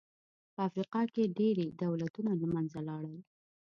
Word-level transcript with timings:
په 0.53 0.59
افریقا 0.69 1.01
کې 1.13 1.33
ډېری 1.37 1.67
دولتونه 1.83 2.31
له 2.41 2.47
منځه 2.53 2.79
لاړل. 2.87 3.15